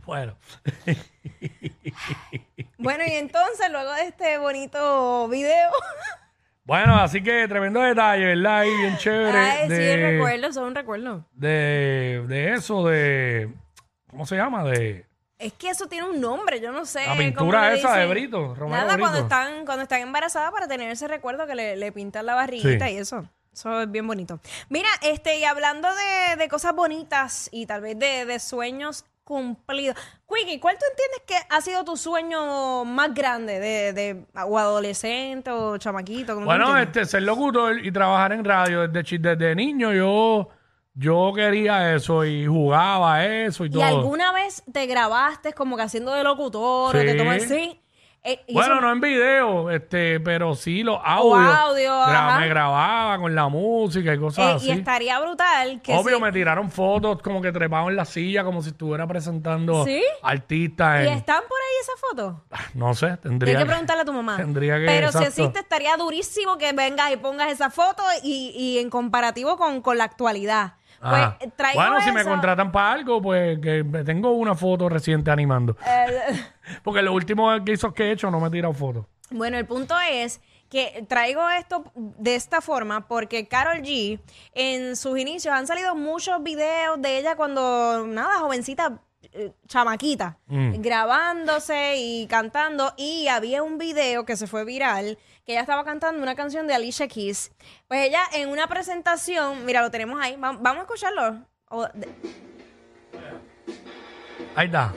bueno, 0.07 0.37
Bueno, 2.79 3.05
y 3.07 3.13
entonces, 3.13 3.71
luego 3.71 3.93
de 3.93 4.03
este 4.07 4.39
bonito 4.39 5.29
video. 5.29 5.71
bueno, 6.65 6.97
así 6.97 7.23
que 7.23 7.47
tremendo 7.49 7.81
detalle, 7.81 8.25
¿verdad? 8.27 8.65
Y 8.65 8.77
bien 8.77 8.97
chévere. 8.97 9.39
Ay, 9.39 9.69
sí, 9.69 9.75
de, 9.75 10.11
recuerdo, 10.13 10.53
son 10.53 10.65
un 10.65 10.75
recuerdo. 10.75 11.25
de, 11.33 12.25
de 12.29 12.55
eso, 12.55 12.87
de. 12.87 13.53
¿Cómo 14.11 14.27
se 14.27 14.37
llama? 14.37 14.65
De 14.65 15.07
Es 15.39 15.53
que 15.53 15.71
eso 15.71 15.87
tiene 15.87 16.09
un 16.09 16.21
nombre, 16.21 16.61
yo 16.61 16.73
no 16.73 16.85
sé. 16.87 17.07
la 17.07 17.17
pintura 17.17 17.75
esa 17.75 17.97
de. 17.97 18.07
Brito. 18.07 18.55
Romero 18.55 18.83
Nada, 18.85 18.99
cuando 18.99 19.19
están, 19.21 19.65
cuando 19.67 19.83
están 19.83 20.01
embarazadas 20.01 20.51
para 20.51 20.67
tener 20.67 20.91
ese 20.91 21.07
recuerdo 21.09 21.47
que 21.47 21.55
le, 21.55 21.77
le 21.77 21.93
pintan 21.93 22.27
la 22.27 22.35
barriguita 22.35 22.87
Sí. 22.89 22.95
y 22.95 22.99
eso. 22.99 23.29
Eso 23.59 23.81
es 23.81 23.91
bien 23.91 24.07
bonito. 24.07 24.39
Mira, 24.69 24.89
este, 25.03 25.41
y 25.41 25.45
hablando 25.45 25.89
de, 25.89 26.37
de 26.37 26.49
cosas 26.49 26.75
bonitas 26.77 27.49
y 27.51 27.67
tal 27.67 27.81
vez 27.81 27.99
de, 27.99 28.25
de 28.25 28.39
sueños 28.39 29.05
cumplidos. 29.25 29.97
Quickie, 30.33 30.61
¿cuál 30.61 30.77
tú 30.79 30.85
entiendes 30.91 31.23
que 31.27 31.55
ha 31.55 31.61
sido 31.61 31.85
tu 31.85 31.97
sueño 31.97 32.85
más 32.85 33.13
grande 33.13 33.59
de, 33.59 33.93
de 33.93 34.25
o 34.47 34.59
adolescente 34.59 35.51
o 35.51 35.77
chamaquito? 35.77 36.35
¿Cómo 36.35 36.47
tú 36.47 36.51
Bueno, 36.51 36.79
este, 36.79 37.05
ser 37.05 37.23
locutor 37.25 37.85
y 37.85 37.91
trabajar 37.91 38.33
en 38.33 38.45
radio 38.45 38.87
desde, 38.87 39.19
desde 39.19 39.55
niño, 39.57 39.93
yo, 39.93 40.49
yo 40.95 41.33
quería 41.35 41.95
eso 41.97 42.25
y 42.25 42.47
jugaba 42.47 43.27
eso 43.27 43.65
y 43.65 43.69
¿Y 43.69 43.71
todo. 43.73 43.85
alguna 43.85 44.33
vez 44.33 44.63
te 44.73 44.87
grabaste 44.87 45.53
como 45.53 45.77
que 45.77 45.83
haciendo 45.83 46.13
de 46.15 46.23
locutor 46.23 46.95
o 46.95 46.99
te 47.01 47.15
tomas 47.17 47.43
sí? 47.43 47.83
Eh, 48.31 48.41
y 48.47 48.53
Bueno, 48.53 48.75
eso- 48.75 48.81
no 48.83 48.93
en 48.93 49.01
video, 49.01 49.71
este, 49.71 50.21
pero 50.21 50.55
sí 50.55 50.83
los 50.83 50.99
audios. 51.03 51.55
audio, 51.57 51.91
Gra- 51.91 52.29
ajá. 52.29 52.41
Me 52.41 52.49
grababa 52.49 53.19
con 53.19 53.35
la 53.35 53.49
música 53.49 54.13
y 54.13 54.17
eh, 54.17 54.21
cosas 54.21 54.57
así. 54.57 54.69
y 54.69 54.71
estaría 54.73 55.19
brutal 55.19 55.81
que 55.81 55.95
Obvio, 55.95 56.17
si- 56.17 56.23
me 56.23 56.31
tiraron 56.33 56.71
fotos 56.71 57.23
como 57.23 57.41
que 57.41 57.53
trepado 57.53 57.89
en 57.89 57.97
la 57.97 58.05
silla, 58.05 58.45
como 58.45 58.61
si 58.63 58.69
estuviera 58.71 59.07
presentando 59.07 59.85
¿Sí? 59.87 60.03
artistas. 60.23 61.05
¿Y 61.05 61.09
en- 61.09 61.15
están 61.19 61.41
por 61.49 61.59
ahí 61.59 61.75
esas 61.81 62.01
fotos? 62.01 62.35
No 62.75 62.95
sé, 62.95 63.17
tendría 63.17 63.53
Tienes 63.53 63.65
que 63.65 63.69
preguntarle 63.71 64.03
a 64.03 64.05
tu 64.05 64.13
mamá. 64.13 64.37
Tendría 64.49 64.79
que, 64.79 64.85
Pero 64.87 65.11
si 65.11 65.19
exacto. 65.19 65.29
existe, 65.29 65.61
estaría 65.61 65.97
durísimo 65.97 66.59
que 66.59 66.73
vengas 66.73 67.11
y 67.13 67.17
pongas 67.17 67.51
esa 67.51 67.71
foto 67.71 68.03
y, 68.23 68.53
y 68.55 68.79
en 68.79 68.91
comparativo 68.91 69.57
con, 69.57 69.81
con 69.81 69.97
la 69.99 70.05
actualidad. 70.05 70.75
Pues 71.01 71.55
traigo 71.57 71.81
bueno, 71.81 72.01
si 72.01 72.11
me 72.13 72.21
eso. 72.23 72.31
contratan 72.31 72.73
para 72.73 72.93
algo, 72.93 73.23
pues 73.23 73.59
que 73.61 73.85
tengo 74.05 74.33
una 74.33 74.55
foto 74.55 74.89
reciente 74.89 75.31
animando. 75.31 75.77
Eh, 75.87 76.09
Porque 76.83 77.03
lo 77.03 77.13
último 77.13 77.49
que 77.65 77.73
hizo 77.73 77.93
que 77.95 78.05
he 78.05 78.13
hecho 78.13 78.31
no 78.31 78.41
me 78.41 78.49
he 78.49 78.51
tirado 78.51 78.75
fotos. 78.75 79.07
bueno, 79.31 79.57
el 79.59 79.67
punto 79.67 79.95
es 80.11 80.41
que 80.69 81.05
traigo 81.09 81.49
esto 81.49 81.85
de 81.95 82.35
esta 82.35 82.61
forma 82.61 83.09
porque 83.09 83.47
Carol 83.49 83.79
G 83.83 84.21
en 84.55 84.97
sus 84.97 85.19
inicios 85.19 85.55
han 85.55 85.67
salido 85.67 85.95
muchos 85.95 86.43
videos 86.43 87.01
de 87.01 87.19
ella 87.19 87.37
cuando, 87.37 88.05
nada, 88.07 88.41
jovencita, 88.41 88.99
eh, 89.33 89.53
chamaquita, 89.67 90.37
Mm. 90.47 90.81
grabándose 90.83 91.97
y 91.97 92.27
cantando. 92.27 92.93
Y 92.97 93.29
había 93.29 93.63
un 93.63 93.79
video 93.79 94.25
que 94.27 94.37
se 94.37 94.47
fue 94.47 94.65
viral 94.65 95.19
que 95.49 95.53
ella 95.55 95.63
estaba 95.63 95.83
cantando 95.83 96.23
una 96.23 96.35
canción 96.35 96.67
de 96.67 96.75
Alicia 96.75 97.09
Keys. 97.09 97.53
Pues 97.89 98.07
ella 98.07 98.21
en 98.35 98.51
una 98.51 98.67
presentación, 98.67 99.65
mira, 99.65 99.81
lo 99.81 99.91
tenemos 99.91 100.21
ahí, 100.21 100.37
va- 100.37 100.53
vamos 100.53 100.81
a 100.81 100.81
escucharlo. 100.83 101.47
Ahí 104.55 104.67
está. 104.67 104.93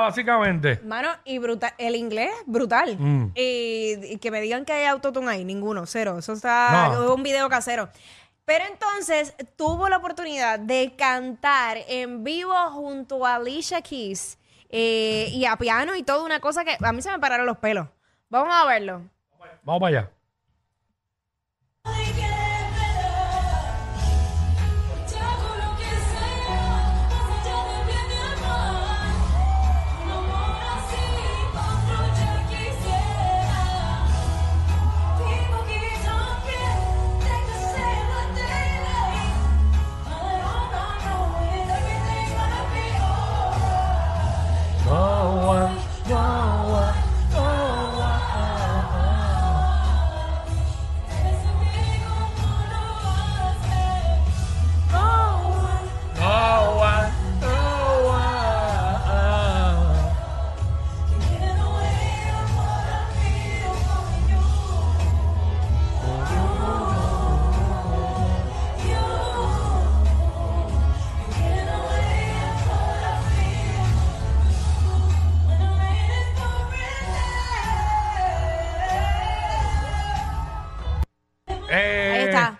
Básicamente. 0.00 0.80
Mano, 0.84 1.08
y 1.24 1.38
brutal, 1.38 1.72
el 1.78 1.94
inglés, 1.96 2.30
brutal. 2.46 2.96
Mm. 2.98 3.32
Y, 3.34 3.94
y 4.14 4.18
que 4.18 4.30
me 4.30 4.40
digan 4.40 4.64
que 4.64 4.72
hay 4.72 4.84
autotune 4.86 5.30
ahí, 5.30 5.44
ninguno, 5.44 5.86
cero. 5.86 6.18
Eso 6.18 6.32
está, 6.32 6.88
No. 6.88 7.04
es 7.04 7.10
un 7.10 7.22
video 7.22 7.48
casero. 7.48 7.88
Pero 8.44 8.64
entonces 8.64 9.34
tuvo 9.56 9.88
la 9.88 9.98
oportunidad 9.98 10.58
de 10.58 10.94
cantar 10.96 11.78
en 11.88 12.24
vivo 12.24 12.54
junto 12.72 13.24
a 13.24 13.36
Alicia 13.36 13.80
Keys 13.82 14.36
eh, 14.68 15.28
y 15.32 15.44
a 15.44 15.56
piano 15.56 15.94
y 15.94 16.02
todo, 16.02 16.24
una 16.24 16.40
cosa 16.40 16.64
que 16.64 16.76
a 16.82 16.92
mí 16.92 17.02
se 17.02 17.10
me 17.10 17.18
pararon 17.20 17.46
los 17.46 17.58
pelos. 17.58 17.86
Vamos 18.28 18.52
a 18.52 18.66
verlo. 18.66 19.02
Vamos 19.62 19.80
para 19.80 19.98
allá. 20.00 20.10
Eh, 81.74 82.12
Ahí 82.14 82.24
está. 82.28 82.58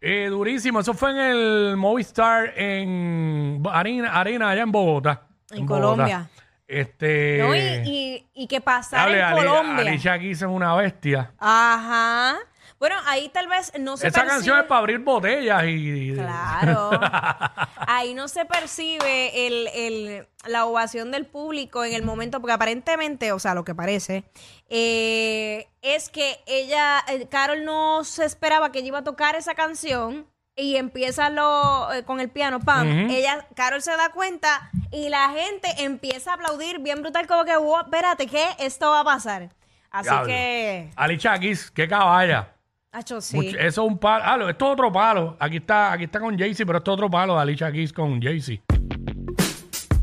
eh, 0.00 0.26
durísimo. 0.30 0.80
Eso 0.80 0.94
fue 0.94 1.10
en 1.10 1.16
el 1.18 1.76
Movistar 1.76 2.52
en 2.56 3.62
Arena, 3.70 4.12
Arena 4.12 4.50
allá 4.50 4.62
en 4.62 4.72
Bogotá. 4.72 5.22
En. 5.50 5.66
Colombia. 5.66 6.28
Este. 6.68 7.38
¿No? 7.40 7.54
Y, 7.54 7.58
y, 7.58 8.26
y 8.34 8.46
que 8.48 8.60
pasar 8.60 9.08
en 9.10 9.36
Colombia. 9.36 9.86
Alicia 9.88 10.18
Keys 10.18 10.42
es 10.42 10.48
una 10.48 10.74
bestia. 10.74 11.30
Ajá. 11.38 12.36
Bueno, 12.78 12.96
ahí 13.06 13.28
tal 13.30 13.46
vez 13.48 13.72
no 13.78 13.96
se 13.96 14.08
Esa 14.08 14.20
percibe- 14.22 14.28
canción 14.28 14.58
es 14.58 14.64
para 14.66 14.78
abrir 14.80 14.98
botellas 14.98 15.64
y. 15.66 16.12
Claro. 16.14 16.90
Ahí 17.88 18.14
no 18.14 18.26
se 18.28 18.44
percibe 18.44 19.46
el, 19.46 19.68
el- 19.68 20.28
la 20.46 20.66
ovación 20.66 21.10
del 21.12 21.24
público 21.26 21.84
en 21.84 21.94
el 21.94 22.02
momento, 22.02 22.40
porque 22.40 22.52
aparentemente, 22.52 23.32
o 23.32 23.38
sea, 23.38 23.54
lo 23.54 23.64
que 23.64 23.74
parece, 23.74 24.24
eh, 24.68 25.68
es 25.82 26.08
que 26.10 26.38
ella, 26.46 27.02
eh, 27.08 27.26
Carol 27.28 27.64
no 27.64 28.04
se 28.04 28.24
esperaba 28.24 28.72
que 28.72 28.80
ella 28.80 28.88
iba 28.88 28.98
a 28.98 29.04
tocar 29.04 29.36
esa 29.36 29.54
canción 29.54 30.26
y 30.54 30.76
empieza 30.76 31.30
lo, 31.30 31.92
eh, 31.92 32.04
con 32.04 32.20
el 32.20 32.28
piano, 32.30 32.60
pam. 32.60 33.08
Ella, 33.10 33.46
Carol 33.54 33.82
se 33.82 33.92
da 33.96 34.10
cuenta 34.10 34.70
y 34.90 35.08
la 35.08 35.30
gente 35.30 35.68
empieza 35.84 36.32
a 36.32 36.34
aplaudir 36.34 36.78
bien 36.80 37.00
brutal, 37.02 37.26
como 37.26 37.44
que, 37.44 37.56
"Wow, 37.56 37.80
espérate, 37.84 38.26
¿qué? 38.26 38.46
Esto 38.58 38.90
va 38.90 39.00
a 39.00 39.04
pasar. 39.04 39.50
Así 39.90 40.08
Diablo. 40.10 40.26
que, 40.26 40.90
Alicia 40.96 41.38
Keys, 41.38 41.70
qué 41.70 41.88
caballa. 41.88 42.52
Hacho, 42.96 43.20
sí. 43.20 43.36
Mucho- 43.36 43.58
eso 43.58 43.66
es 43.84 43.90
un 43.90 43.98
palo. 43.98 44.24
Ah, 44.26 44.36
lo- 44.38 44.48
esto 44.48 44.64
es 44.68 44.72
otro 44.72 44.90
palo. 44.90 45.36
Aquí 45.38 45.58
está, 45.58 45.92
aquí 45.92 46.04
está 46.04 46.18
con 46.18 46.38
Jay-Z, 46.38 46.64
pero 46.64 46.78
esto 46.78 46.92
es 46.92 46.94
otro 46.94 47.10
palo 47.10 47.34
de 47.34 47.42
Alicia 47.42 47.70
Keys 47.70 47.92
con 47.92 48.22
Jay-Z. 48.22 48.62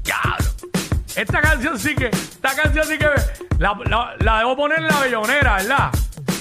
Diablo. 0.04 0.46
Esta 1.16 1.42
canción 1.42 1.80
sí 1.80 1.96
que, 1.96 2.06
esta 2.08 2.56
canción 2.56 2.86
sí 2.86 3.00
que 3.00 3.08
la, 3.58 3.76
la, 3.86 4.14
la 4.20 4.38
debo 4.38 4.56
poner 4.56 4.78
en 4.78 4.88
la 4.90 5.00
bellonera, 5.00 5.56
¿verdad? 5.58 5.90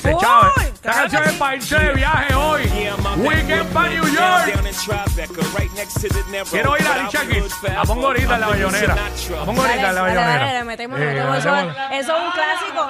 Esta 0.04 0.92
canción 0.92 1.22
es 1.24 1.32
para 1.34 1.56
irse 1.56 1.78
de 1.78 1.94
viaje 1.94 2.34
hoy. 2.34 2.62
Weekend 3.16 3.72
para 3.72 3.88
New 3.90 4.04
York. 4.06 4.52
Quiero 6.50 6.76
ir 6.78 6.86
a 6.86 7.08
Keys. 7.28 7.62
La 7.62 7.82
pongo 7.82 8.06
ahorita 8.06 8.34
en 8.34 8.40
la 8.40 8.46
bayonera. 8.48 8.94
La 8.94 9.44
pongo 9.44 9.60
ahorita 9.62 9.88
en 9.88 9.94
la 9.94 10.02
bayonera. 10.02 10.52
le 10.58 10.64
metemos, 10.64 10.98
le 10.98 11.04
Eh, 11.04 11.14
metemos. 11.14 11.36
Eso, 11.38 11.56
es 11.92 12.08
un 12.08 12.30
clásico. 12.32 12.88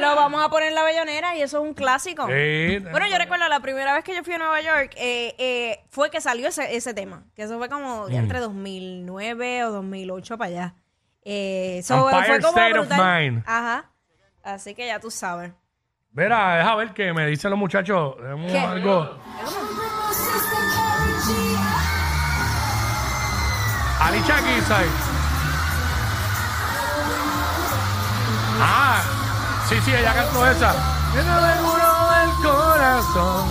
Lo 0.00 0.16
vamos 0.16 0.44
a 0.44 0.48
poner 0.48 0.68
en 0.68 0.74
la 0.74 0.82
bellonera 0.82 1.36
y 1.36 1.42
eso 1.42 1.58
es 1.58 1.62
un 1.62 1.74
clásico. 1.74 2.26
Sí. 2.26 2.78
Bueno, 2.90 3.06
yo 3.08 3.18
recuerdo 3.18 3.48
la 3.48 3.60
primera 3.60 3.94
vez 3.94 4.04
que 4.04 4.14
yo 4.14 4.24
fui 4.24 4.34
a 4.34 4.38
Nueva 4.38 4.60
York 4.60 4.92
eh, 4.96 5.34
eh, 5.38 5.84
fue 5.90 6.10
que 6.10 6.20
salió 6.20 6.48
ese, 6.48 6.74
ese 6.76 6.92
tema. 6.92 7.24
Que 7.34 7.42
eso 7.44 7.56
fue 7.58 7.68
como 7.68 8.06
Mm. 8.06 8.10
ya 8.10 8.18
entre 8.18 8.40
2009 8.40 9.64
o 9.64 9.70
2008 9.70 10.36
para 10.38 10.48
allá. 10.50 10.74
Eh, 11.24 11.80
so, 11.84 12.08
Empire 12.10 12.26
fue 12.26 12.40
como 12.40 12.58
State 12.58 12.78
of 12.78 12.86
brutal. 12.88 13.20
Mind. 13.30 13.42
Ajá. 13.46 13.90
Así 14.42 14.74
que 14.74 14.86
ya 14.86 14.98
tú 15.00 15.10
sabes. 15.10 15.52
Mira, 16.16 16.56
deja 16.56 16.74
ver 16.76 16.94
qué 16.94 17.12
me 17.12 17.26
dicen 17.26 17.50
los 17.50 17.58
muchachos. 17.58 18.16
Tenemos 18.16 18.50
¿Qué? 18.50 18.58
algo. 18.58 19.10
Alicia. 24.00 24.36
Ah, 28.58 29.02
sí, 29.68 29.76
sí, 29.84 29.92
ella 29.94 30.14
cantó 30.14 30.46
esa. 30.46 30.74
Lleno 31.14 31.42
de 31.42 31.54
muro 31.60 32.08
del 32.10 32.30
corazón. 32.42 33.48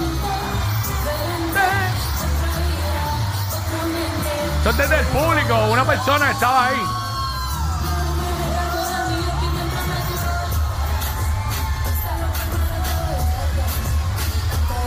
Esto 4.57 4.69
es 4.71 4.77
desde 4.77 4.99
el 5.01 5.05
público, 5.05 5.65
una 5.71 5.83
persona 5.85 6.31
estaba 6.31 6.65
ahí. 6.69 7.04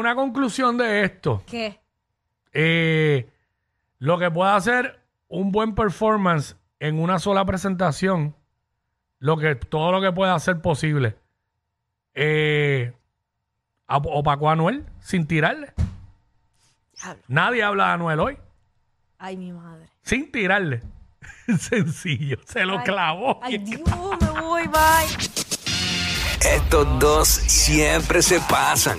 una 0.00 0.14
conclusión 0.14 0.76
de 0.76 1.04
esto. 1.04 1.42
¿Qué? 1.46 1.78
Eh, 2.52 3.28
lo 3.98 4.18
que 4.18 4.30
puede 4.30 4.50
hacer 4.50 5.00
un 5.28 5.52
buen 5.52 5.74
performance 5.74 6.56
en 6.80 6.98
una 6.98 7.18
sola 7.18 7.44
presentación, 7.44 8.34
lo 9.18 9.36
que, 9.36 9.54
todo 9.54 9.92
lo 9.92 10.00
que 10.00 10.10
pueda 10.12 10.34
hacer 10.34 10.60
posible. 10.60 11.16
Eh, 12.14 12.92
opacó 13.86 14.48
a 14.48 14.52
Anuel 14.52 14.84
sin 15.00 15.26
tirarle. 15.26 15.72
Diablo. 16.94 17.22
Nadie 17.28 17.62
habla 17.62 17.86
de 17.86 17.92
Anuel 17.92 18.20
hoy. 18.20 18.38
Ay, 19.18 19.36
mi 19.36 19.52
madre. 19.52 19.88
Sin 20.02 20.32
tirarle. 20.32 20.82
Sencillo. 21.58 22.38
Se 22.46 22.64
lo 22.64 22.78
Ay, 22.78 22.84
clavó. 22.84 23.40
Ay, 23.42 23.58
Dios, 23.58 23.82
me 24.20 24.40
voy, 24.40 24.66
bye. 24.66 25.40
Estos 26.40 26.98
dos 26.98 27.28
siempre 27.28 28.22
se 28.22 28.40
pasan. 28.40 28.98